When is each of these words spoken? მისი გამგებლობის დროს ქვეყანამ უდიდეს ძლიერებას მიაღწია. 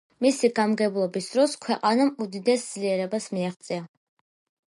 მისი 0.25 0.47
გამგებლობის 0.59 1.27
დროს 1.33 1.53
ქვეყანამ 1.65 2.09
უდიდეს 2.25 2.65
ძლიერებას 2.71 3.31
მიაღწია. 3.39 3.85